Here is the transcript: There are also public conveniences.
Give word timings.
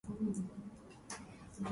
There 0.03 0.13
are 0.15 0.27
also 0.29 0.41
public 0.41 0.99
conveniences. 1.09 1.61